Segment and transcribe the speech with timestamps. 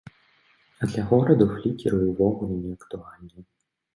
[0.79, 3.41] А для гораду флікеры ўвогуле не актуальныя.